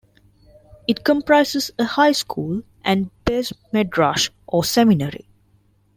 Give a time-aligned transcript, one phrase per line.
[0.87, 5.29] It comprises a high school and beis medrash, or seminary.